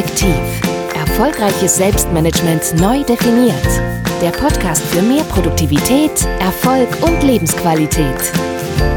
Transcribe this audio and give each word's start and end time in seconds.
Effektiv. 0.00 0.62
Erfolgreiches 0.94 1.76
Selbstmanagement 1.76 2.74
neu 2.80 3.04
definiert. 3.04 3.66
Der 4.22 4.30
Podcast 4.30 4.82
für 4.84 5.02
mehr 5.02 5.24
Produktivität, 5.24 6.26
Erfolg 6.38 6.88
und 7.02 7.22
Lebensqualität. 7.22 8.32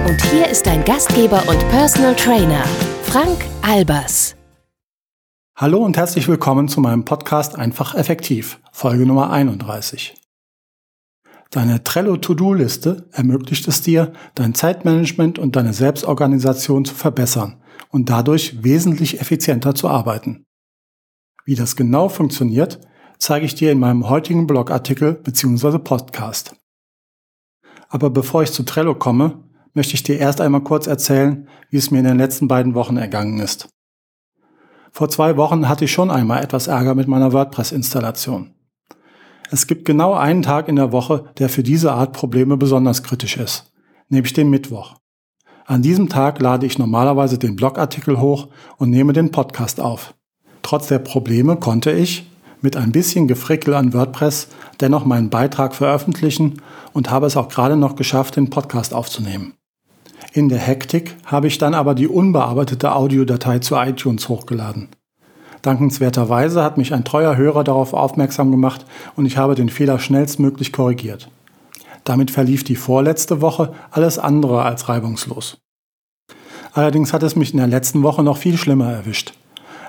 Und 0.07 0.23
hier 0.31 0.47
ist 0.47 0.65
dein 0.65 0.85
Gastgeber 0.85 1.43
und 1.49 1.59
Personal 1.67 2.15
Trainer, 2.15 2.63
Frank 3.03 3.43
Albers. 3.63 4.37
Hallo 5.57 5.79
und 5.83 5.97
herzlich 5.97 6.29
willkommen 6.29 6.69
zu 6.69 6.79
meinem 6.79 7.03
Podcast 7.03 7.57
Einfach 7.57 7.95
Effektiv, 7.95 8.61
Folge 8.71 9.05
Nummer 9.05 9.29
31. 9.29 10.15
Deine 11.51 11.83
Trello-To-Do-Liste 11.83 13.09
ermöglicht 13.11 13.67
es 13.67 13.81
dir, 13.81 14.13
dein 14.35 14.55
Zeitmanagement 14.55 15.37
und 15.37 15.57
deine 15.57 15.73
Selbstorganisation 15.73 16.85
zu 16.85 16.95
verbessern 16.95 17.61
und 17.89 18.09
dadurch 18.09 18.63
wesentlich 18.63 19.19
effizienter 19.19 19.75
zu 19.75 19.89
arbeiten. 19.89 20.45
Wie 21.45 21.55
das 21.55 21.75
genau 21.75 22.07
funktioniert, 22.09 22.79
zeige 23.17 23.45
ich 23.45 23.55
dir 23.55 23.71
in 23.71 23.79
meinem 23.79 24.09
heutigen 24.09 24.47
Blogartikel 24.47 25.13
bzw. 25.13 25.77
Podcast. 25.79 26.55
Aber 27.89 28.09
bevor 28.09 28.43
ich 28.43 28.51
zu 28.51 28.63
Trello 28.63 28.95
komme, 28.95 29.43
möchte 29.73 29.93
ich 29.93 30.03
dir 30.03 30.17
erst 30.17 30.39
einmal 30.39 30.61
kurz 30.61 30.87
erzählen, 30.87 31.47
wie 31.69 31.77
es 31.77 31.91
mir 31.91 31.99
in 31.99 32.05
den 32.05 32.17
letzten 32.17 32.47
beiden 32.47 32.75
Wochen 32.75 32.97
ergangen 32.97 33.39
ist. 33.39 33.69
Vor 34.91 35.09
zwei 35.09 35.37
Wochen 35.37 35.67
hatte 35.67 35.85
ich 35.85 35.91
schon 35.91 36.11
einmal 36.11 36.43
etwas 36.43 36.67
Ärger 36.67 36.95
mit 36.95 37.07
meiner 37.07 37.33
WordPress-Installation. 37.33 38.53
Es 39.51 39.67
gibt 39.67 39.85
genau 39.85 40.13
einen 40.13 40.43
Tag 40.43 40.67
in 40.67 40.75
der 40.75 40.91
Woche, 40.91 41.25
der 41.39 41.49
für 41.49 41.63
diese 41.63 41.91
Art 41.91 42.13
Probleme 42.13 42.57
besonders 42.57 43.03
kritisch 43.03 43.37
ist, 43.37 43.73
nämlich 44.09 44.33
den 44.33 44.49
Mittwoch. 44.49 44.95
An 45.65 45.81
diesem 45.81 46.09
Tag 46.09 46.41
lade 46.41 46.65
ich 46.65 46.77
normalerweise 46.77 47.37
den 47.37 47.55
Blogartikel 47.55 48.19
hoch 48.19 48.49
und 48.77 48.89
nehme 48.89 49.13
den 49.13 49.31
Podcast 49.31 49.79
auf. 49.79 50.13
Trotz 50.73 50.87
der 50.87 50.97
Probleme 50.97 51.57
konnte 51.57 51.91
ich, 51.91 52.27
mit 52.61 52.75
ein 52.77 52.91
bisschen 52.91 53.27
Gefrickel 53.27 53.75
an 53.75 53.93
WordPress, 53.93 54.47
dennoch 54.81 55.05
meinen 55.05 55.29
Beitrag 55.29 55.75
veröffentlichen 55.75 56.63
und 56.93 57.11
habe 57.11 57.27
es 57.27 57.37
auch 57.37 57.47
gerade 57.47 57.75
noch 57.75 57.95
geschafft, 57.95 58.37
den 58.37 58.49
Podcast 58.49 58.91
aufzunehmen. 58.91 59.53
In 60.31 60.49
der 60.49 60.57
Hektik 60.57 61.15
habe 61.27 61.45
ich 61.45 61.59
dann 61.59 61.75
aber 61.75 61.93
die 61.93 62.07
unbearbeitete 62.07 62.95
Audiodatei 62.95 63.59
zu 63.59 63.75
iTunes 63.75 64.29
hochgeladen. 64.29 64.87
Dankenswerterweise 65.61 66.63
hat 66.63 66.79
mich 66.79 66.91
ein 66.91 67.05
treuer 67.05 67.37
Hörer 67.37 67.63
darauf 67.63 67.93
aufmerksam 67.93 68.49
gemacht 68.49 68.83
und 69.15 69.27
ich 69.27 69.37
habe 69.37 69.53
den 69.53 69.69
Fehler 69.69 69.99
schnellstmöglich 69.99 70.73
korrigiert. 70.73 71.29
Damit 72.03 72.31
verlief 72.31 72.63
die 72.63 72.77
vorletzte 72.77 73.41
Woche 73.41 73.75
alles 73.91 74.17
andere 74.17 74.63
als 74.63 74.89
reibungslos. 74.89 75.59
Allerdings 76.73 77.13
hat 77.13 77.21
es 77.21 77.35
mich 77.35 77.51
in 77.51 77.59
der 77.59 77.67
letzten 77.67 78.01
Woche 78.01 78.23
noch 78.23 78.37
viel 78.37 78.57
schlimmer 78.57 78.91
erwischt. 78.91 79.35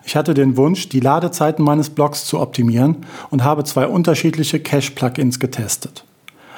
Ich 0.06 0.16
hatte 0.16 0.34
den 0.34 0.56
Wunsch, 0.56 0.88
die 0.88 1.00
Ladezeiten 1.00 1.64
meines 1.64 1.90
Blogs 1.90 2.24
zu 2.26 2.40
optimieren 2.40 3.06
und 3.30 3.42
habe 3.42 3.64
zwei 3.64 3.86
unterschiedliche 3.86 4.60
Cache-Plugins 4.60 5.40
getestet. 5.40 6.04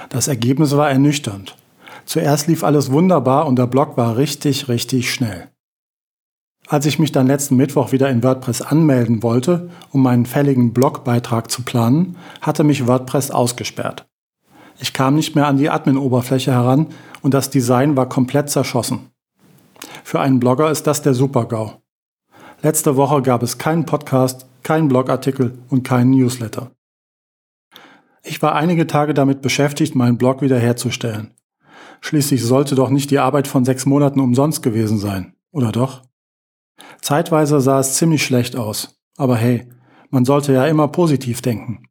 Das 0.09 0.29
Ergebnis 0.29 0.77
war 0.77 0.91
ernüchternd. 0.91 1.57
Zuerst 2.05 2.47
lief 2.47 2.65
alles 2.65 2.91
wunderbar 2.93 3.47
und 3.47 3.57
der 3.57 3.67
Blog 3.67 3.97
war 3.97 4.17
richtig, 4.17 4.69
richtig 4.69 5.13
schnell. 5.13 5.49
Als 6.69 6.87
ich 6.87 6.99
mich 6.99 7.13
dann 7.13 7.29
letzten 7.29 7.57
Mittwoch 7.57 7.93
wieder 7.93 8.11
in 8.11 8.25
WordPress 8.25 8.61
anmelden 8.61 9.23
wollte, 9.23 9.71
um 9.93 10.03
meinen 10.03 10.27
fälligen 10.27 10.73
Blogbeitrag 10.73 11.51
zu 11.51 11.63
planen, 11.63 12.17
hatte 12.41 12.65
mich 12.65 12.87
WordPress 12.89 13.31
ausgesperrt. 13.31 14.07
Ich 14.81 14.93
kam 14.93 15.15
nicht 15.15 15.37
mehr 15.37 15.47
an 15.47 15.59
die 15.59 15.71
Admin-Oberfläche 15.71 16.53
heran 16.53 16.89
und 17.23 17.35
das 17.35 17.51
Design 17.51 17.97
war 17.97 18.09
komplett 18.09 18.51
zerschossen. 18.51 19.11
Für 20.03 20.21
einen 20.21 20.41
Blogger 20.41 20.71
ist 20.71 20.87
das 20.87 21.03
der 21.03 21.15
Super-GAU. 21.15 21.81
Letzte 22.63 22.97
Woche 22.97 23.23
gab 23.23 23.43
es 23.43 23.59
keinen 23.59 23.85
Podcast, 23.85 24.47
keinen 24.63 24.89
Blogartikel 24.89 25.59
und 25.69 25.83
keinen 25.83 26.11
Newsletter. 26.11 26.73
Ich 28.23 28.43
war 28.43 28.55
einige 28.55 28.87
Tage 28.87 29.15
damit 29.15 29.43
beschäftigt, 29.43 29.95
meinen 29.95 30.19
Blog 30.19 30.43
wiederherzustellen. 30.43 31.35
Schließlich 32.01 32.43
sollte 32.43 32.75
doch 32.75 32.91
nicht 32.91 33.11
die 33.11 33.19
Arbeit 33.19 33.47
von 33.47 33.65
sechs 33.65 33.87
Monaten 33.87 34.21
umsonst 34.21 34.63
gewesen 34.63 34.99
sein, 34.99 35.35
oder 35.53 35.71
doch? 35.71 36.03
Zeitweise 37.01 37.61
sah 37.61 37.79
es 37.79 37.95
ziemlich 37.95 38.25
schlecht 38.25 38.57
aus. 38.57 38.99
Aber 39.17 39.37
hey, 39.37 39.69
man 40.11 40.25
sollte 40.25 40.53
ja 40.53 40.67
immer 40.67 40.89
positiv 40.89 41.43
denken. 41.43 41.85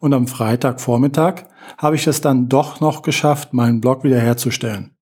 Und 0.00 0.14
am 0.14 0.26
Freitagvormittag 0.26 1.44
habe 1.76 1.96
ich 1.96 2.06
es 2.06 2.20
dann 2.20 2.48
doch 2.48 2.80
noch 2.80 3.02
geschafft, 3.02 3.52
meinen 3.52 3.80
Blog 3.80 4.04
wiederherzustellen. 4.04 4.96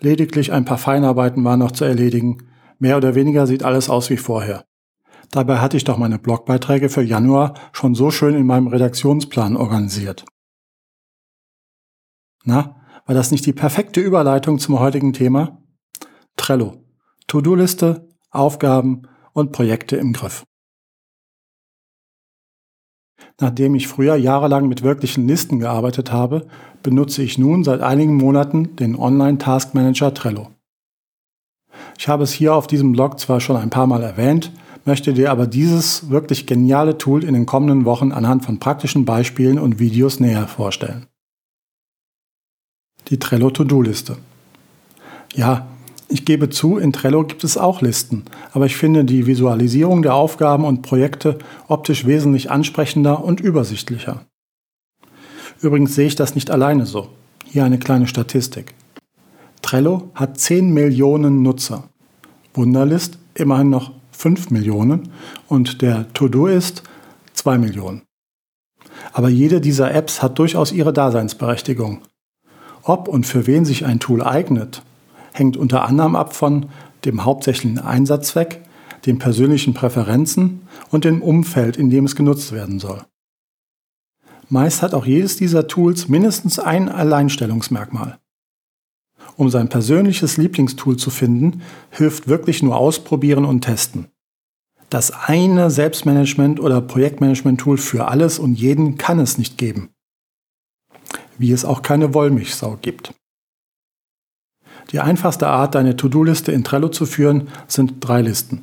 Lediglich 0.00 0.52
ein 0.52 0.64
paar 0.64 0.78
Feinarbeiten 0.78 1.44
waren 1.44 1.60
noch 1.60 1.72
zu 1.72 1.84
erledigen. 1.84 2.49
Mehr 2.80 2.96
oder 2.96 3.14
weniger 3.14 3.46
sieht 3.46 3.62
alles 3.62 3.90
aus 3.90 4.08
wie 4.08 4.16
vorher. 4.16 4.64
Dabei 5.30 5.58
hatte 5.58 5.76
ich 5.76 5.84
doch 5.84 5.98
meine 5.98 6.18
Blogbeiträge 6.18 6.88
für 6.88 7.02
Januar 7.02 7.54
schon 7.72 7.94
so 7.94 8.10
schön 8.10 8.34
in 8.34 8.46
meinem 8.46 8.66
Redaktionsplan 8.66 9.56
organisiert. 9.56 10.24
Na, 12.42 12.80
war 13.04 13.14
das 13.14 13.30
nicht 13.30 13.44
die 13.44 13.52
perfekte 13.52 14.00
Überleitung 14.00 14.58
zum 14.58 14.80
heutigen 14.80 15.12
Thema? 15.12 15.62
Trello. 16.36 16.82
To-Do-Liste, 17.26 18.08
Aufgaben 18.30 19.02
und 19.34 19.52
Projekte 19.52 19.96
im 19.96 20.14
Griff. 20.14 20.44
Nachdem 23.38 23.74
ich 23.74 23.88
früher 23.88 24.16
jahrelang 24.16 24.68
mit 24.68 24.82
wirklichen 24.82 25.28
Listen 25.28 25.60
gearbeitet 25.60 26.12
habe, 26.12 26.48
benutze 26.82 27.22
ich 27.22 27.36
nun 27.36 27.62
seit 27.62 27.82
einigen 27.82 28.16
Monaten 28.16 28.74
den 28.76 28.96
Online 28.96 29.36
Task 29.36 29.74
Manager 29.74 30.14
Trello. 30.14 30.48
Ich 32.00 32.08
habe 32.08 32.24
es 32.24 32.32
hier 32.32 32.54
auf 32.54 32.66
diesem 32.66 32.92
Blog 32.92 33.20
zwar 33.20 33.40
schon 33.40 33.58
ein 33.58 33.68
paar 33.68 33.86
Mal 33.86 34.02
erwähnt, 34.02 34.52
möchte 34.86 35.12
dir 35.12 35.30
aber 35.30 35.46
dieses 35.46 36.08
wirklich 36.08 36.46
geniale 36.46 36.96
Tool 36.96 37.22
in 37.22 37.34
den 37.34 37.44
kommenden 37.44 37.84
Wochen 37.84 38.10
anhand 38.10 38.42
von 38.42 38.58
praktischen 38.58 39.04
Beispielen 39.04 39.58
und 39.58 39.78
Videos 39.78 40.18
näher 40.18 40.48
vorstellen. 40.48 41.08
Die 43.08 43.18
Trello 43.18 43.50
To-Do-Liste. 43.50 44.16
Ja, 45.34 45.68
ich 46.08 46.24
gebe 46.24 46.48
zu, 46.48 46.78
in 46.78 46.94
Trello 46.94 47.22
gibt 47.22 47.44
es 47.44 47.58
auch 47.58 47.82
Listen, 47.82 48.24
aber 48.52 48.64
ich 48.64 48.76
finde 48.76 49.04
die 49.04 49.26
Visualisierung 49.26 50.00
der 50.00 50.14
Aufgaben 50.14 50.64
und 50.64 50.80
Projekte 50.80 51.36
optisch 51.68 52.06
wesentlich 52.06 52.50
ansprechender 52.50 53.22
und 53.22 53.42
übersichtlicher. 53.42 54.24
Übrigens 55.60 55.96
sehe 55.96 56.06
ich 56.06 56.16
das 56.16 56.34
nicht 56.34 56.50
alleine 56.50 56.86
so. 56.86 57.10
Hier 57.44 57.66
eine 57.66 57.78
kleine 57.78 58.06
Statistik. 58.06 58.74
Trello 59.60 60.10
hat 60.14 60.40
10 60.40 60.72
Millionen 60.72 61.42
Nutzer. 61.42 61.89
Wunderlist 62.54 63.18
immerhin 63.34 63.70
noch 63.70 63.92
5 64.12 64.50
Millionen 64.50 65.10
und 65.48 65.82
der 65.82 66.12
To-Do 66.12 66.46
ist 66.46 66.82
2 67.34 67.58
Millionen. 67.58 68.02
Aber 69.12 69.28
jede 69.28 69.60
dieser 69.60 69.92
Apps 69.94 70.22
hat 70.22 70.38
durchaus 70.38 70.72
ihre 70.72 70.92
Daseinsberechtigung. 70.92 72.02
Ob 72.82 73.08
und 73.08 73.26
für 73.26 73.46
wen 73.46 73.64
sich 73.64 73.84
ein 73.84 74.00
Tool 74.00 74.22
eignet, 74.22 74.82
hängt 75.32 75.56
unter 75.56 75.84
anderem 75.84 76.16
ab 76.16 76.34
von 76.34 76.66
dem 77.04 77.24
hauptsächlichen 77.24 77.78
Einsatzzweck, 77.78 78.60
den 79.06 79.18
persönlichen 79.18 79.74
Präferenzen 79.74 80.62
und 80.90 81.04
dem 81.04 81.22
Umfeld, 81.22 81.76
in 81.76 81.90
dem 81.90 82.04
es 82.04 82.16
genutzt 82.16 82.52
werden 82.52 82.78
soll. 82.78 83.04
Meist 84.48 84.82
hat 84.82 84.94
auch 84.94 85.06
jedes 85.06 85.36
dieser 85.36 85.68
Tools 85.68 86.08
mindestens 86.08 86.58
ein 86.58 86.88
Alleinstellungsmerkmal. 86.88 88.18
Um 89.36 89.48
sein 89.48 89.68
persönliches 89.68 90.36
Lieblingstool 90.36 90.96
zu 90.96 91.10
finden, 91.10 91.62
hilft 91.90 92.28
wirklich 92.28 92.62
nur 92.62 92.76
Ausprobieren 92.76 93.44
und 93.44 93.62
Testen. 93.62 94.08
Das 94.90 95.12
eine 95.12 95.68
Selbstmanagement- 95.68 96.60
oder 96.60 96.80
Projektmanagement-Tool 96.80 97.78
für 97.78 98.08
alles 98.08 98.38
und 98.38 98.54
jeden 98.54 98.98
kann 98.98 99.20
es 99.20 99.38
nicht 99.38 99.56
geben. 99.56 99.90
Wie 101.38 101.52
es 101.52 101.64
auch 101.64 101.82
keine 101.82 102.12
Wollmilchsau 102.12 102.78
gibt. 102.82 103.14
Die 104.92 104.98
einfachste 104.98 105.46
Art, 105.46 105.76
deine 105.76 105.96
To-Do-Liste 105.96 106.50
in 106.50 106.64
Trello 106.64 106.88
zu 106.88 107.06
führen, 107.06 107.48
sind 107.68 107.94
drei 108.00 108.22
Listen. 108.22 108.62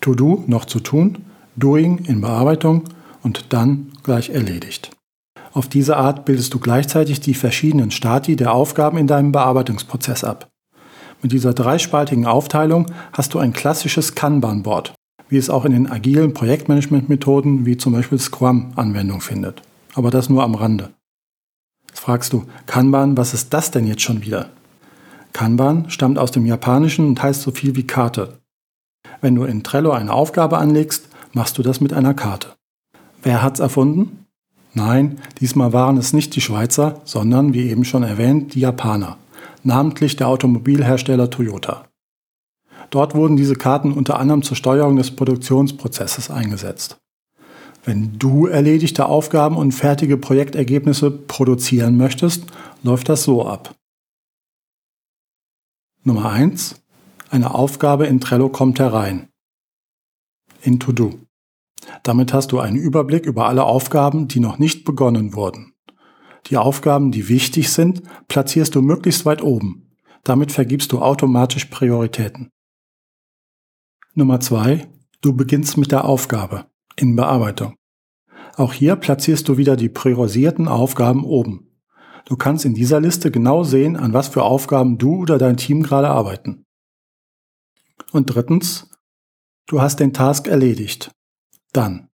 To-Do 0.00 0.44
noch 0.48 0.64
zu 0.64 0.80
tun, 0.80 1.24
Doing 1.56 2.04
in 2.04 2.20
Bearbeitung 2.20 2.84
und 3.22 3.52
dann 3.52 3.92
gleich 4.02 4.30
erledigt. 4.30 4.90
Auf 5.52 5.68
diese 5.68 5.96
Art 5.96 6.24
bildest 6.24 6.52
du 6.54 6.58
gleichzeitig 6.58 7.20
die 7.20 7.34
verschiedenen 7.34 7.90
Stati 7.90 8.36
der 8.36 8.52
Aufgaben 8.52 8.98
in 8.98 9.06
deinem 9.06 9.32
Bearbeitungsprozess 9.32 10.24
ab. 10.24 10.50
Mit 11.22 11.32
dieser 11.32 11.52
dreispaltigen 11.52 12.26
Aufteilung 12.26 12.86
hast 13.12 13.34
du 13.34 13.38
ein 13.38 13.52
klassisches 13.52 14.14
Kanban-Board, 14.14 14.94
wie 15.28 15.36
es 15.36 15.50
auch 15.50 15.64
in 15.64 15.72
den 15.72 15.90
agilen 15.90 16.32
Projektmanagement-Methoden 16.32 17.66
wie 17.66 17.76
zum 17.76 17.92
Beispiel 17.92 18.18
Scrum 18.18 18.72
Anwendung 18.76 19.20
findet. 19.20 19.62
Aber 19.94 20.10
das 20.10 20.28
nur 20.28 20.44
am 20.44 20.54
Rande. 20.54 20.90
Jetzt 21.88 22.00
fragst 22.00 22.32
du, 22.32 22.44
Kanban, 22.66 23.16
was 23.16 23.34
ist 23.34 23.52
das 23.52 23.70
denn 23.70 23.86
jetzt 23.86 24.02
schon 24.02 24.22
wieder? 24.22 24.50
Kanban 25.32 25.90
stammt 25.90 26.18
aus 26.18 26.30
dem 26.30 26.46
Japanischen 26.46 27.06
und 27.06 27.22
heißt 27.22 27.42
so 27.42 27.50
viel 27.50 27.74
wie 27.74 27.86
Karte. 27.86 28.38
Wenn 29.20 29.34
du 29.34 29.44
in 29.44 29.64
Trello 29.64 29.90
eine 29.90 30.12
Aufgabe 30.12 30.58
anlegst, 30.58 31.08
machst 31.32 31.58
du 31.58 31.62
das 31.62 31.80
mit 31.80 31.92
einer 31.92 32.14
Karte. 32.14 32.54
Wer 33.22 33.42
hat's 33.42 33.60
erfunden? 33.60 34.26
Nein, 34.78 35.18
diesmal 35.40 35.72
waren 35.72 35.96
es 35.96 36.12
nicht 36.12 36.36
die 36.36 36.40
Schweizer, 36.40 37.00
sondern, 37.04 37.52
wie 37.52 37.68
eben 37.68 37.84
schon 37.84 38.04
erwähnt, 38.04 38.54
die 38.54 38.60
Japaner, 38.60 39.18
namentlich 39.64 40.14
der 40.14 40.28
Automobilhersteller 40.28 41.30
Toyota. 41.30 41.88
Dort 42.90 43.16
wurden 43.16 43.36
diese 43.36 43.56
Karten 43.56 43.92
unter 43.92 44.20
anderem 44.20 44.44
zur 44.44 44.56
Steuerung 44.56 44.94
des 44.94 45.10
Produktionsprozesses 45.10 46.30
eingesetzt. 46.30 46.96
Wenn 47.84 48.20
du 48.20 48.46
erledigte 48.46 49.06
Aufgaben 49.06 49.56
und 49.56 49.72
fertige 49.72 50.16
Projektergebnisse 50.16 51.10
produzieren 51.10 51.96
möchtest, 51.96 52.44
läuft 52.84 53.08
das 53.08 53.24
so 53.24 53.44
ab. 53.44 53.74
Nummer 56.04 56.30
1. 56.30 56.80
Eine 57.30 57.52
Aufgabe 57.52 58.06
in 58.06 58.20
Trello 58.20 58.48
kommt 58.48 58.78
herein. 58.78 59.28
In 60.62 60.78
To-Do. 60.78 61.18
Damit 62.02 62.32
hast 62.32 62.52
du 62.52 62.60
einen 62.60 62.76
Überblick 62.76 63.26
über 63.26 63.46
alle 63.46 63.64
Aufgaben, 63.64 64.28
die 64.28 64.40
noch 64.40 64.58
nicht 64.58 64.84
begonnen 64.84 65.34
wurden. 65.34 65.74
Die 66.46 66.56
Aufgaben, 66.56 67.10
die 67.10 67.28
wichtig 67.28 67.70
sind, 67.70 68.02
platzierst 68.28 68.74
du 68.74 68.82
möglichst 68.82 69.26
weit 69.26 69.42
oben. 69.42 69.90
Damit 70.24 70.52
vergibst 70.52 70.92
du 70.92 71.00
automatisch 71.00 71.66
Prioritäten. 71.66 72.50
Nummer 74.14 74.40
zwei: 74.40 74.88
Du 75.20 75.34
beginnst 75.34 75.76
mit 75.76 75.92
der 75.92 76.04
Aufgabe 76.04 76.66
in 76.96 77.16
Bearbeitung. 77.16 77.74
Auch 78.56 78.72
hier 78.72 78.96
platzierst 78.96 79.48
du 79.48 79.56
wieder 79.56 79.76
die 79.76 79.88
priorisierten 79.88 80.66
Aufgaben 80.68 81.24
oben. 81.24 81.68
Du 82.24 82.36
kannst 82.36 82.64
in 82.64 82.74
dieser 82.74 83.00
Liste 83.00 83.30
genau 83.30 83.62
sehen, 83.62 83.96
an 83.96 84.12
was 84.12 84.28
für 84.28 84.42
Aufgaben 84.42 84.98
du 84.98 85.16
oder 85.16 85.38
dein 85.38 85.56
Team 85.56 85.82
gerade 85.82 86.08
arbeiten. 86.08 86.64
Und 88.12 88.26
drittens, 88.26 88.90
du 89.66 89.80
hast 89.80 90.00
den 90.00 90.12
Task 90.12 90.48
erledigt. 90.48 91.10
Dann. 91.72 92.08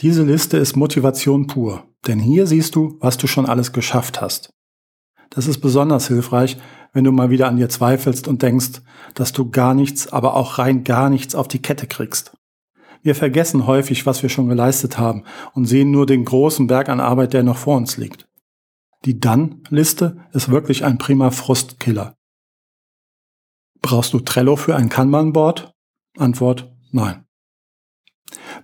Diese 0.00 0.22
Liste 0.22 0.56
ist 0.56 0.76
Motivation 0.76 1.46
pur, 1.46 1.84
denn 2.06 2.18
hier 2.18 2.46
siehst 2.46 2.74
du, 2.74 2.96
was 3.00 3.18
du 3.18 3.26
schon 3.26 3.46
alles 3.46 3.72
geschafft 3.72 4.20
hast. 4.20 4.52
Das 5.30 5.46
ist 5.46 5.60
besonders 5.60 6.08
hilfreich, 6.08 6.58
wenn 6.92 7.04
du 7.04 7.12
mal 7.12 7.30
wieder 7.30 7.48
an 7.48 7.56
dir 7.56 7.68
zweifelst 7.68 8.26
und 8.26 8.42
denkst, 8.42 8.82
dass 9.14 9.32
du 9.32 9.50
gar 9.50 9.74
nichts, 9.74 10.12
aber 10.12 10.34
auch 10.34 10.58
rein 10.58 10.84
gar 10.84 11.10
nichts 11.10 11.34
auf 11.34 11.48
die 11.48 11.62
Kette 11.62 11.86
kriegst. 11.86 12.36
Wir 13.02 13.14
vergessen 13.14 13.66
häufig, 13.66 14.06
was 14.06 14.22
wir 14.22 14.28
schon 14.28 14.48
geleistet 14.48 14.98
haben 14.98 15.24
und 15.54 15.66
sehen 15.66 15.90
nur 15.90 16.06
den 16.06 16.24
großen 16.24 16.66
Berg 16.66 16.88
an 16.88 17.00
Arbeit, 17.00 17.32
der 17.32 17.42
noch 17.42 17.56
vor 17.56 17.76
uns 17.76 17.96
liegt. 17.96 18.28
Die 19.06 19.18
Dann-Liste 19.18 20.18
ist 20.32 20.50
wirklich 20.50 20.84
ein 20.84 20.98
prima 20.98 21.30
Frustkiller. 21.30 22.16
Brauchst 23.80 24.12
du 24.12 24.20
Trello 24.20 24.56
für 24.56 24.76
ein 24.76 24.90
Kanban-Board? 24.90 25.72
Antwort 26.18 26.70
Nein. 26.92 27.24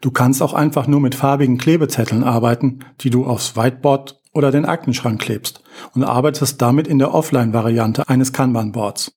Du 0.01 0.11
kannst 0.11 0.43
auch 0.43 0.55
einfach 0.55 0.87
nur 0.87 1.01
mit 1.01 1.15
farbigen 1.15 1.59
Klebezetteln 1.59 2.25
arbeiten, 2.25 2.81
die 3.01 3.11
du 3.11 3.27
aufs 3.27 3.57
Whiteboard 3.57 4.21
oder 4.33 4.51
den 4.51 4.67
Aktenschrank 4.67 5.21
klebst 5.21 5.63
und 5.95 6.05
arbeitest 6.05 6.61
damit 6.61 6.87
in 6.87 6.99
der 6.99 7.15
Offline-Variante 7.15 8.09
eines 8.09 8.33
Kanban-Boards. 8.33 9.13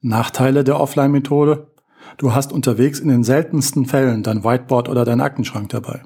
Nachteile 0.00 0.64
der 0.64 0.80
Offline-Methode? 0.80 1.74
Du 2.16 2.34
hast 2.34 2.52
unterwegs 2.52 3.00
in 3.00 3.08
den 3.08 3.24
seltensten 3.24 3.86
Fällen 3.86 4.22
dein 4.22 4.44
Whiteboard 4.44 4.88
oder 4.88 5.04
dein 5.04 5.20
Aktenschrank 5.20 5.68
dabei. 5.70 6.02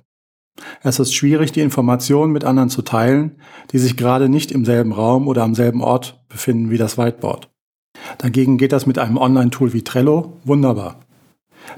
Es 0.82 0.99
ist 0.99 1.14
schwierig, 1.14 1.52
die 1.52 1.60
Informationen 1.60 2.32
mit 2.32 2.44
anderen 2.44 2.70
zu 2.70 2.82
teilen, 2.82 3.40
die 3.72 3.78
sich 3.78 3.96
gerade 3.96 4.28
nicht 4.28 4.52
im 4.52 4.64
selben 4.64 4.93
Raum 4.93 5.28
oder 5.28 5.43
am 5.43 5.55
selben 5.55 5.82
Ort 5.82 6.25
befinden 6.28 6.70
wie 6.70 6.78
das 6.78 6.96
Whiteboard. 6.96 7.50
Dagegen 8.19 8.58
geht 8.58 8.72
das 8.72 8.87
mit 8.87 8.99
einem 8.99 9.17
Online-Tool 9.17 9.72
wie 9.72 9.82
Trello 9.82 10.40
wunderbar. 10.44 11.00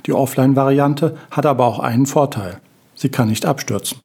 Die 0.06 0.12
Offline-Variante 0.12 1.16
hat 1.30 1.46
aber 1.46 1.64
auch 1.66 1.78
einen 1.78 2.06
Vorteil. 2.06 2.60
Sie 2.94 3.08
kann 3.08 3.28
nicht 3.28 3.46
abstürzen. 3.46 3.98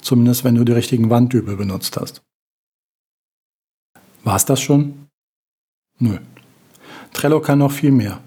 Zumindest 0.00 0.44
wenn 0.44 0.54
du 0.54 0.64
die 0.64 0.72
richtigen 0.72 1.10
Wanddübel 1.10 1.56
benutzt 1.56 1.96
hast. 1.96 2.22
War's 4.24 4.44
das 4.44 4.60
schon? 4.60 5.08
Nö. 5.98 6.18
Trello 7.12 7.40
kann 7.40 7.58
noch 7.58 7.72
viel 7.72 7.92
mehr. 7.92 8.20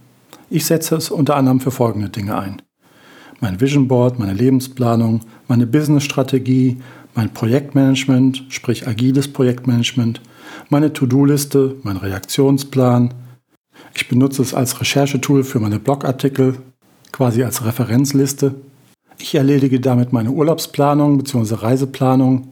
Ich 0.50 0.66
setze 0.66 0.96
es 0.96 1.10
unter 1.10 1.36
anderem 1.36 1.60
für 1.60 1.72
folgende 1.72 2.10
Dinge 2.10 2.38
ein. 2.38 2.62
Mein 3.40 3.60
Vision 3.60 3.88
Board, 3.88 4.20
meine 4.20 4.34
Lebensplanung, 4.34 5.22
meine 5.48 5.68
Business-Strategie, 5.68 6.82
mein 7.16 7.34
Projektmanagement, 7.34 8.46
sprich 8.50 8.88
agiles 8.88 9.32
Projektmanagement, 9.32 10.22
meine 10.70 10.94
To-Do-Liste, 10.94 11.76
mein 11.84 11.98
Reaktionsplan. 11.98 13.14
Ich 13.94 14.08
benutze 14.08 14.42
es 14.42 14.54
als 14.54 14.80
Recherchetool 14.82 15.44
für 15.44 15.60
meine 15.60 15.80
Blogartikel, 15.80 16.58
quasi 17.12 17.44
als 17.44 17.66
Referenzliste. 17.66 18.56
Ich 19.18 19.36
erledige 19.36 19.80
damit 19.80 20.12
meine 20.12 20.32
Urlaubsplanung 20.32 21.18
bzw. 21.18 21.56
Reiseplanung. 21.56 22.50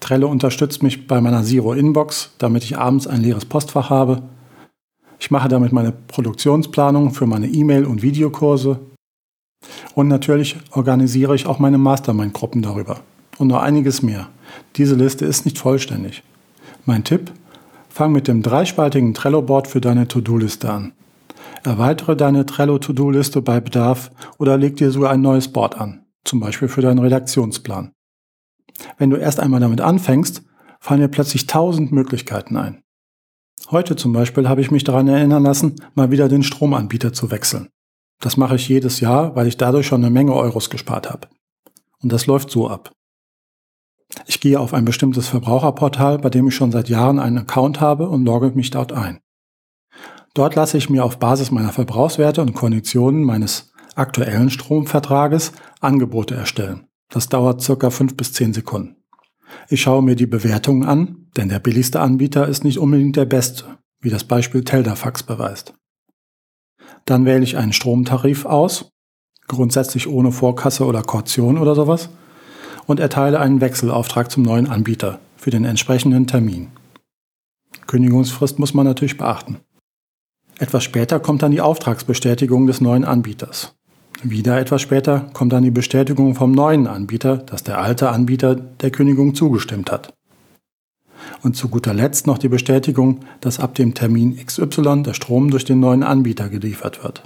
Trello 0.00 0.28
unterstützt 0.28 0.82
mich 0.82 1.06
bei 1.06 1.20
meiner 1.20 1.42
Zero 1.42 1.72
Inbox, 1.72 2.32
damit 2.38 2.62
ich 2.64 2.76
abends 2.76 3.06
ein 3.06 3.22
leeres 3.22 3.44
Postfach 3.44 3.90
habe. 3.90 4.22
Ich 5.18 5.30
mache 5.30 5.48
damit 5.48 5.72
meine 5.72 5.92
Produktionsplanung 5.92 7.12
für 7.12 7.26
meine 7.26 7.48
E-Mail- 7.48 7.86
und 7.86 8.02
Videokurse. 8.02 8.80
Und 9.94 10.08
natürlich 10.08 10.56
organisiere 10.70 11.34
ich 11.34 11.46
auch 11.46 11.58
meine 11.58 11.78
Mastermind-Gruppen 11.78 12.62
darüber. 12.62 13.00
Und 13.38 13.48
noch 13.48 13.62
einiges 13.62 14.02
mehr. 14.02 14.28
Diese 14.76 14.94
Liste 14.94 15.24
ist 15.24 15.44
nicht 15.44 15.58
vollständig. 15.58 16.22
Mein 16.84 17.04
Tipp? 17.04 17.32
Fang 17.94 18.10
mit 18.10 18.26
dem 18.26 18.42
dreispaltigen 18.42 19.14
Trello-Board 19.14 19.68
für 19.68 19.80
deine 19.80 20.08
To-Do-Liste 20.08 20.68
an. 20.68 20.94
Erweitere 21.62 22.16
deine 22.16 22.44
Trello-To-Do-Liste 22.44 23.40
bei 23.40 23.60
Bedarf 23.60 24.10
oder 24.36 24.56
leg 24.56 24.76
dir 24.76 24.90
sogar 24.90 25.12
ein 25.12 25.20
neues 25.20 25.46
Board 25.46 25.80
an, 25.80 26.04
zum 26.24 26.40
Beispiel 26.40 26.66
für 26.66 26.82
deinen 26.82 26.98
Redaktionsplan. 26.98 27.92
Wenn 28.98 29.10
du 29.10 29.16
erst 29.16 29.38
einmal 29.38 29.60
damit 29.60 29.80
anfängst, 29.80 30.42
fallen 30.80 31.02
dir 31.02 31.08
plötzlich 31.08 31.46
tausend 31.46 31.92
Möglichkeiten 31.92 32.56
ein. 32.56 32.82
Heute 33.70 33.94
zum 33.94 34.12
Beispiel 34.12 34.48
habe 34.48 34.60
ich 34.60 34.72
mich 34.72 34.82
daran 34.82 35.06
erinnern 35.06 35.44
lassen, 35.44 35.76
mal 35.94 36.10
wieder 36.10 36.28
den 36.28 36.42
Stromanbieter 36.42 37.12
zu 37.12 37.30
wechseln. 37.30 37.68
Das 38.18 38.36
mache 38.36 38.56
ich 38.56 38.68
jedes 38.68 38.98
Jahr, 38.98 39.36
weil 39.36 39.46
ich 39.46 39.56
dadurch 39.56 39.86
schon 39.86 40.02
eine 40.02 40.10
Menge 40.10 40.34
Euros 40.34 40.68
gespart 40.68 41.08
habe. 41.08 41.28
Und 42.02 42.10
das 42.10 42.26
läuft 42.26 42.50
so 42.50 42.68
ab. 42.68 42.90
Ich 44.26 44.40
gehe 44.40 44.60
auf 44.60 44.74
ein 44.74 44.84
bestimmtes 44.84 45.28
Verbraucherportal, 45.28 46.18
bei 46.18 46.30
dem 46.30 46.48
ich 46.48 46.54
schon 46.54 46.72
seit 46.72 46.88
Jahren 46.88 47.18
einen 47.18 47.38
Account 47.38 47.80
habe 47.80 48.08
und 48.08 48.24
logge 48.24 48.52
mich 48.54 48.70
dort 48.70 48.92
ein. 48.92 49.20
Dort 50.34 50.54
lasse 50.56 50.76
ich 50.76 50.90
mir 50.90 51.04
auf 51.04 51.18
Basis 51.18 51.50
meiner 51.50 51.72
Verbrauchswerte 51.72 52.42
und 52.42 52.54
Konditionen 52.54 53.22
meines 53.22 53.72
aktuellen 53.94 54.50
Stromvertrages 54.50 55.52
Angebote 55.80 56.34
erstellen. 56.34 56.88
Das 57.08 57.28
dauert 57.28 57.62
circa 57.62 57.90
fünf 57.90 58.16
bis 58.16 58.32
zehn 58.32 58.52
Sekunden. 58.52 58.96
Ich 59.68 59.82
schaue 59.82 60.02
mir 60.02 60.16
die 60.16 60.26
Bewertungen 60.26 60.84
an, 60.84 61.28
denn 61.36 61.48
der 61.48 61.60
billigste 61.60 62.00
Anbieter 62.00 62.48
ist 62.48 62.64
nicht 62.64 62.78
unbedingt 62.78 63.16
der 63.16 63.26
beste, 63.26 63.78
wie 64.00 64.10
das 64.10 64.24
Beispiel 64.24 64.64
Teldafax 64.64 65.22
beweist. 65.22 65.74
Dann 67.04 67.24
wähle 67.24 67.44
ich 67.44 67.56
einen 67.56 67.72
Stromtarif 67.72 68.46
aus, 68.46 68.90
grundsätzlich 69.46 70.08
ohne 70.08 70.32
Vorkasse 70.32 70.84
oder 70.86 71.02
Kaution 71.02 71.58
oder 71.58 71.74
sowas, 71.74 72.08
und 72.86 73.00
erteile 73.00 73.40
einen 73.40 73.60
Wechselauftrag 73.60 74.30
zum 74.30 74.42
neuen 74.42 74.68
Anbieter 74.68 75.18
für 75.36 75.50
den 75.50 75.64
entsprechenden 75.64 76.26
Termin. 76.26 76.68
Kündigungsfrist 77.86 78.58
muss 78.58 78.74
man 78.74 78.86
natürlich 78.86 79.16
beachten. 79.16 79.58
Etwas 80.58 80.84
später 80.84 81.20
kommt 81.20 81.42
dann 81.42 81.50
die 81.50 81.60
Auftragsbestätigung 81.60 82.66
des 82.66 82.80
neuen 82.80 83.04
Anbieters. 83.04 83.74
Wieder 84.22 84.58
etwas 84.58 84.80
später 84.80 85.26
kommt 85.32 85.52
dann 85.52 85.64
die 85.64 85.70
Bestätigung 85.70 86.34
vom 86.34 86.52
neuen 86.52 86.86
Anbieter, 86.86 87.36
dass 87.36 87.64
der 87.64 87.78
alte 87.78 88.10
Anbieter 88.10 88.54
der 88.54 88.90
Kündigung 88.90 89.34
zugestimmt 89.34 89.90
hat. 89.90 90.14
Und 91.42 91.56
zu 91.56 91.68
guter 91.68 91.92
Letzt 91.92 92.26
noch 92.26 92.38
die 92.38 92.48
Bestätigung, 92.48 93.20
dass 93.40 93.60
ab 93.60 93.74
dem 93.74 93.94
Termin 93.94 94.36
XY 94.36 95.02
der 95.02 95.14
Strom 95.14 95.50
durch 95.50 95.64
den 95.64 95.80
neuen 95.80 96.02
Anbieter 96.02 96.48
geliefert 96.48 97.02
wird. 97.02 97.24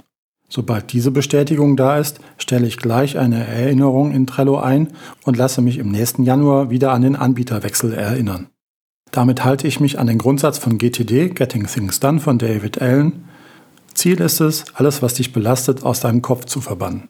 Sobald 0.49 0.91
diese 0.91 1.11
Bestätigung 1.11 1.77
da 1.77 1.99
ist, 1.99 2.19
stelle 2.37 2.65
ich 2.65 2.77
gleich 2.77 3.19
eine 3.19 3.45
Erinnerung 3.45 4.11
in 4.11 4.25
Trello 4.25 4.57
ein 4.57 4.89
und 5.23 5.37
lasse 5.37 5.61
mich 5.61 5.77
im 5.77 5.91
nächsten 5.91 6.23
Januar 6.23 6.71
wieder 6.71 6.91
an 6.91 7.03
den 7.03 7.15
Anbieterwechsel 7.15 7.93
erinnern. 7.93 8.47
Damit 9.11 9.43
halte 9.43 9.67
ich 9.67 9.79
mich 9.79 9.99
an 9.99 10.07
den 10.07 10.17
Grundsatz 10.17 10.57
von 10.57 10.77
GTD, 10.77 11.29
Getting 11.29 11.67
Things 11.67 11.99
Done 11.99 12.19
von 12.19 12.39
David 12.39 12.81
Allen. 12.81 13.25
Ziel 13.93 14.19
ist 14.21 14.39
es, 14.39 14.65
alles, 14.73 15.01
was 15.01 15.15
dich 15.15 15.33
belastet, 15.33 15.83
aus 15.83 15.99
deinem 15.99 16.21
Kopf 16.21 16.45
zu 16.45 16.61
verbannen. 16.61 17.09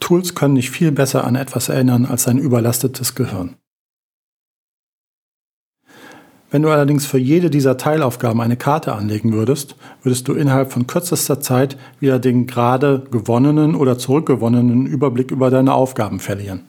Tools 0.00 0.34
können 0.34 0.54
dich 0.54 0.70
viel 0.70 0.92
besser 0.92 1.24
an 1.24 1.36
etwas 1.36 1.68
erinnern 1.68 2.06
als 2.06 2.26
ein 2.26 2.38
überlastetes 2.38 3.14
Gehirn. 3.14 3.56
Wenn 6.52 6.60
du 6.60 6.68
allerdings 6.68 7.06
für 7.06 7.16
jede 7.18 7.48
dieser 7.48 7.78
Teilaufgaben 7.78 8.42
eine 8.42 8.58
Karte 8.58 8.92
anlegen 8.92 9.32
würdest, 9.32 9.74
würdest 10.02 10.28
du 10.28 10.34
innerhalb 10.34 10.70
von 10.70 10.86
kürzester 10.86 11.40
Zeit 11.40 11.78
wieder 11.98 12.18
den 12.18 12.46
gerade 12.46 13.04
gewonnenen 13.10 13.74
oder 13.74 13.96
zurückgewonnenen 13.96 14.84
Überblick 14.84 15.30
über 15.30 15.48
deine 15.48 15.72
Aufgaben 15.72 16.20
verlieren. 16.20 16.60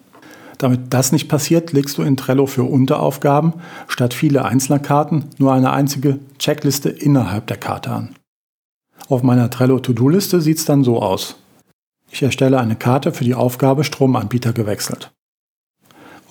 Damit 0.56 0.94
das 0.94 1.12
nicht 1.12 1.28
passiert, 1.28 1.72
legst 1.72 1.98
du 1.98 2.02
in 2.02 2.16
Trello 2.16 2.46
für 2.46 2.64
Unteraufgaben 2.64 3.52
statt 3.86 4.14
viele 4.14 4.46
einzelner 4.46 4.78
Karten 4.78 5.26
nur 5.36 5.52
eine 5.52 5.72
einzige 5.72 6.18
Checkliste 6.38 6.88
innerhalb 6.88 7.46
der 7.48 7.58
Karte 7.58 7.90
an. 7.90 8.14
Auf 9.10 9.22
meiner 9.22 9.50
Trello 9.50 9.80
To-Do-Liste 9.80 10.40
sieht 10.40 10.56
es 10.56 10.64
dann 10.64 10.82
so 10.82 11.02
aus. 11.02 11.36
Ich 12.10 12.22
erstelle 12.22 12.58
eine 12.58 12.76
Karte 12.76 13.12
für 13.12 13.24
die 13.24 13.34
Aufgabe 13.34 13.84
Stromanbieter 13.84 14.54
gewechselt. 14.54 15.12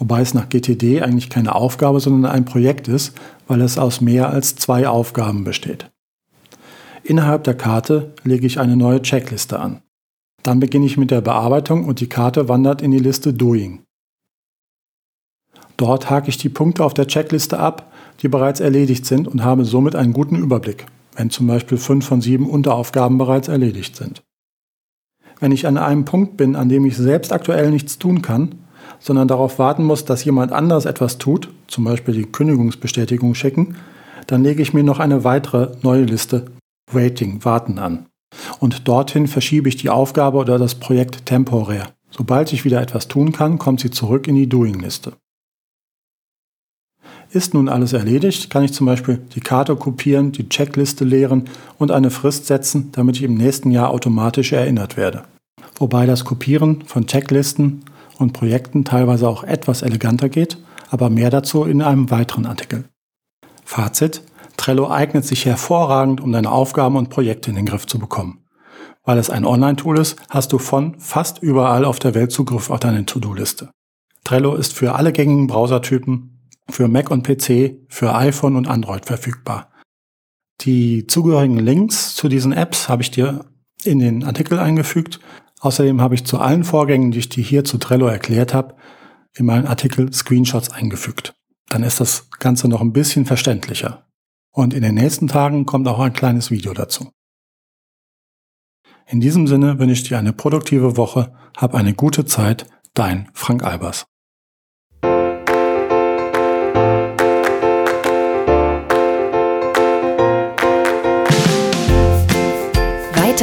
Wobei 0.03 0.19
es 0.19 0.33
nach 0.33 0.50
GTD 0.50 1.01
eigentlich 1.01 1.29
keine 1.29 1.55
Aufgabe, 1.55 2.01
sondern 2.01 2.29
ein 2.29 2.43
Projekt 2.43 2.89
ist, 2.89 3.13
weil 3.48 3.62
es 3.62 3.77
aus 3.77 4.01
mehr 4.01 4.29
als 4.29 4.57
zwei 4.57 4.86
Aufgaben 4.86 5.45
besteht. 5.45 5.89
Innerhalb 7.05 7.45
der 7.45 7.53
Karte 7.53 8.12
lege 8.25 8.45
ich 8.45 8.60
eine 8.60 8.75
neue 8.75 9.01
Checkliste 9.01 9.62
an. 9.62 9.81
Dann 10.43 10.60
beginne 10.60 10.88
ich 10.88 10.98
mit 10.98 11.10
der 11.10 11.22
Bearbeitung 11.22 11.86
und 11.86 12.01
die 12.01 12.10
Karte 12.10 12.50
wandert 12.50 12.81
in 12.81 12.91
die 12.91 13.00
Liste 13.00 13.33
Doing. 13.33 13.83
Dort 15.77 16.10
hake 16.10 16.27
ich 16.27 16.38
die 16.38 16.50
Punkte 16.50 16.83
auf 16.83 16.93
der 16.93 17.07
Checkliste 17.07 17.57
ab, 17.57 17.89
die 18.19 18.27
bereits 18.27 18.60
erledigt 18.60 19.05
sind 19.05 19.25
und 19.29 19.45
habe 19.45 19.63
somit 19.63 19.95
einen 19.95 20.12
guten 20.12 20.36
Überblick, 20.36 20.86
wenn 21.15 21.29
zum 21.29 21.48
Beispiel 21.48 21.77
fünf 21.77 22.05
von 22.05 22.19
sieben 22.19 22.50
Unteraufgaben 22.50 23.17
bereits 23.17 23.48
erledigt 23.48 23.95
sind. 23.95 24.22
Wenn 25.39 25.53
ich 25.53 25.65
an 25.65 25.77
einem 25.77 26.03
Punkt 26.03 26.36
bin, 26.36 26.57
an 26.57 26.67
dem 26.67 26.83
ich 26.83 26.98
selbst 26.98 27.31
aktuell 27.31 27.72
nichts 27.72 28.00
tun 28.00 28.22
kann, 28.22 28.62
sondern 29.00 29.28
darauf 29.28 29.60
warten 29.60 29.84
muss, 29.84 30.06
dass 30.06 30.24
jemand 30.24 30.52
anderes 30.52 30.86
etwas 30.86 31.18
tut, 31.18 31.50
zum 31.68 31.84
Beispiel 31.84 32.13
die 32.13 32.25
Kündigungsbestätigung 32.25 33.36
schicken, 33.36 33.75
dann 34.28 34.44
lege 34.44 34.62
ich 34.62 34.74
mir 34.74 34.84
noch 34.84 35.00
eine 35.00 35.24
weitere 35.24 35.75
neue 35.82 36.04
Liste 36.04 36.46
Waiting, 36.92 37.44
Warten 37.44 37.80
an. 37.80 38.06
Und 38.60 38.88
dorthin 38.88 39.28
verschiebe 39.28 39.70
ich 39.70 39.78
die 39.78 39.90
Aufgabe 39.90 40.38
oder 40.38 40.58
das 40.58 40.75
Projekt 40.75 41.25
temporär. 41.25 41.92
Sobald 42.10 42.54
ich 42.54 42.66
wieder 42.66 42.82
etwas 42.82 43.08
tun 43.08 43.32
kann, 43.32 43.58
kommt 43.58 43.80
sie 43.80 43.92
zurück 43.92 44.28
in 44.28 44.36
die 44.36 44.48
Doing-Liste. 44.48 45.13
Ist 47.32 47.56
nun 47.56 47.68
alles 47.68 47.94
erledigt, 47.94 48.52
kann 48.52 48.63
ich 48.63 48.74
zum 48.74 48.86
Beispiel 48.86 49.20
die 49.34 49.40
Karte 49.40 49.75
kopieren, 49.75 50.32
die 50.32 50.50
Checkliste 50.50 51.04
leeren 51.04 51.46
und 51.80 51.90
eine 51.90 52.12
Frist 52.12 52.46
setzen, 52.46 52.90
damit 52.92 53.16
ich 53.16 53.24
im 53.24 53.34
nächsten 53.34 53.72
Jahr 53.72 53.90
automatisch 53.90 54.54
erinnert 54.54 54.98
werde. 54.98 55.24
Wobei 55.78 56.06
das 56.06 56.25
Kopieren 56.25 56.84
von 56.86 57.08
Checklisten 57.08 57.84
und 58.17 58.34
Projekten 58.34 58.86
teilweise 58.86 59.27
auch 59.27 59.43
etwas 59.43 59.82
eleganter 59.82 60.29
geht, 60.29 60.58
aber 60.89 61.10
mehr 61.10 61.29
dazu 61.29 61.63
in 61.65 61.82
einem 61.82 62.12
weiteren 62.12 62.46
Artikel. 62.46 62.86
Fazit. 63.63 64.22
Trello 64.55 64.89
eignet 64.89 65.25
sich 65.25 65.46
hervorragend, 65.46 66.22
um 66.22 66.32
deine 66.32 66.51
Aufgaben 66.51 66.96
und 66.96 67.10
Projekte 67.10 67.50
in 67.50 67.55
den 67.55 67.65
Griff 67.65 67.88
zu 67.88 67.98
bekommen. 67.98 68.46
Weil 69.03 69.17
es 69.17 69.29
ein 69.29 69.46
Online-Tool 69.46 69.98
ist, 69.98 70.15
hast 70.29 70.53
du 70.53 70.60
von 70.60 71.00
fast 71.00 71.39
überall 71.41 71.86
auf 71.86 72.00
der 72.00 72.13
Welt 72.13 72.32
Zugriff 72.32 72.70
auf 72.70 72.79
deine 72.79 73.05
To-Do-Liste. 73.05 73.72
Trello 74.24 74.55
ist 74.55 74.74
für 74.74 74.96
alle 74.96 75.12
gängigen 75.12 75.48
Browsertypen 75.48 76.34
für 76.70 76.88
Mac 76.88 77.12
und 77.12 77.24
PC, 77.24 77.79
für 77.89 78.15
iPhone 78.15 78.55
und 78.55 78.67
Android 78.67 79.05
verfügbar. 79.05 79.70
Die 80.62 81.08
zugehörigen 81.08 81.60
Links 81.60 82.15
zu 82.15 82.29
diesen 82.29 82.53
Apps 82.53 82.88
habe 82.88 83.01
ich 83.01 83.12
dir 83.12 83.46
in 83.84 84.00
den 84.00 84.24
Artikel 84.24 84.60
eingefügt. 84.60 85.20
Außerdem 85.63 86.01
habe 86.01 86.13
ich 86.13 86.25
zu 86.25 86.39
allen 86.39 86.65
Vorgängen, 86.65 87.12
die 87.12 87.20
ich 87.20 87.29
dir 87.29 87.41
hier 87.41 87.63
zu 87.63 87.77
Trello 87.77 88.08
erklärt 88.08 88.53
habe, 88.53 88.75
in 89.34 89.46
meinen 89.46 89.65
Artikel 89.65 90.12
Screenshots 90.12 90.70
eingefügt. 90.70 91.36
Dann 91.70 91.84
ist 91.84 92.01
das 92.01 92.29
Ganze 92.39 92.67
noch 92.67 92.82
ein 92.82 92.91
bisschen 92.91 93.25
verständlicher. 93.25 94.05
Und 94.51 94.74
in 94.74 94.82
den 94.82 94.96
nächsten 94.96 95.29
Tagen 95.29 95.65
kommt 95.65 95.88
auch 95.88 96.00
ein 96.00 96.12
kleines 96.12 96.51
Video 96.51 96.74
dazu. 96.74 97.12
In 99.08 99.22
diesem 99.22 99.48
Sinne 99.48 99.79
wünsche 99.79 99.93
ich 99.93 100.03
dir 100.03 100.20
eine 100.20 100.34
produktive 100.34 100.98
Woche, 100.98 101.34
hab 101.55 101.75
eine 101.75 101.93
gute 101.93 102.25
Zeit, 102.25 102.67
dein 102.93 103.29
Frank 103.34 103.63
Albers. 103.63 104.05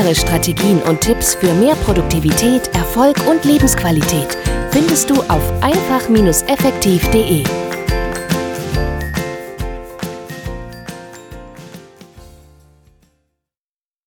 Weitere 0.01 0.15
Strategien 0.15 0.81
und 0.85 1.03
Tipps 1.03 1.35
für 1.35 1.53
mehr 1.53 1.75
Produktivität, 1.75 2.75
Erfolg 2.75 3.19
und 3.29 3.45
Lebensqualität 3.45 4.35
findest 4.71 5.11
du 5.11 5.17
auf 5.25 5.43
einfach-effektiv.de. 5.61 7.70